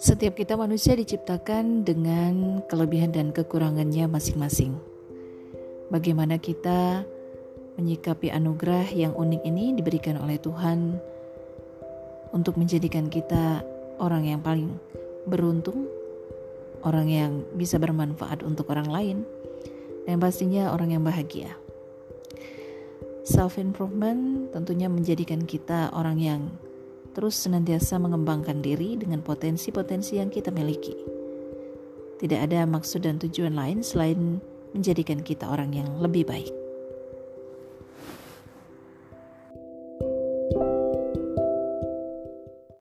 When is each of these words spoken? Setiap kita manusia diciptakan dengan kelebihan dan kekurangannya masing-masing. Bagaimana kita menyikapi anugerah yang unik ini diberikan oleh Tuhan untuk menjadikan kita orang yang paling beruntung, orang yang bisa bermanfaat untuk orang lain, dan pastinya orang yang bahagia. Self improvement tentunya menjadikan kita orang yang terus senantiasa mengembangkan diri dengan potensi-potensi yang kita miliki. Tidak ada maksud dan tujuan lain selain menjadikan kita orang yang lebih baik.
Setiap 0.00 0.32
kita 0.32 0.56
manusia 0.56 0.96
diciptakan 0.96 1.84
dengan 1.84 2.64
kelebihan 2.72 3.12
dan 3.12 3.36
kekurangannya 3.36 4.08
masing-masing. 4.08 4.80
Bagaimana 5.92 6.40
kita 6.40 7.04
menyikapi 7.76 8.32
anugerah 8.32 8.88
yang 8.96 9.12
unik 9.12 9.44
ini 9.44 9.76
diberikan 9.76 10.16
oleh 10.16 10.40
Tuhan 10.40 10.96
untuk 12.32 12.56
menjadikan 12.56 13.12
kita 13.12 13.60
orang 14.00 14.24
yang 14.24 14.40
paling 14.40 14.72
beruntung, 15.28 15.84
orang 16.80 17.12
yang 17.12 17.32
bisa 17.52 17.76
bermanfaat 17.76 18.40
untuk 18.40 18.72
orang 18.72 18.88
lain, 18.88 19.18
dan 20.08 20.16
pastinya 20.16 20.72
orang 20.72 20.96
yang 20.96 21.04
bahagia. 21.04 21.60
Self 23.28 23.60
improvement 23.60 24.48
tentunya 24.48 24.88
menjadikan 24.88 25.44
kita 25.44 25.92
orang 25.92 26.16
yang 26.16 26.48
terus 27.12 27.34
senantiasa 27.34 27.98
mengembangkan 27.98 28.62
diri 28.62 28.94
dengan 28.94 29.20
potensi-potensi 29.24 30.18
yang 30.22 30.30
kita 30.30 30.54
miliki. 30.54 30.94
Tidak 32.20 32.40
ada 32.40 32.68
maksud 32.68 33.08
dan 33.08 33.16
tujuan 33.16 33.56
lain 33.56 33.80
selain 33.80 34.38
menjadikan 34.76 35.24
kita 35.24 35.48
orang 35.48 35.72
yang 35.74 35.88
lebih 35.98 36.28
baik. 36.28 36.69